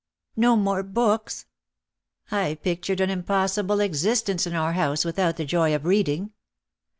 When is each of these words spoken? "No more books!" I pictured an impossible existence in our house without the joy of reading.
"No 0.35 0.55
more 0.55 0.81
books!" 0.81 1.45
I 2.31 2.55
pictured 2.55 3.01
an 3.01 3.11
impossible 3.11 3.79
existence 3.81 4.47
in 4.47 4.55
our 4.55 4.73
house 4.73 5.05
without 5.05 5.37
the 5.37 5.45
joy 5.45 5.75
of 5.75 5.85
reading. 5.85 6.31